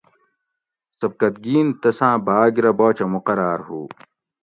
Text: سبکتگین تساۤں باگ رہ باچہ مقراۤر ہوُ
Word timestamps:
سبکتگین 0.99 1.67
تساۤں 1.81 2.17
باگ 2.27 2.53
رہ 2.63 2.71
باچہ 2.79 3.05
مقراۤر 3.13 3.59
ہوُ 3.67 3.81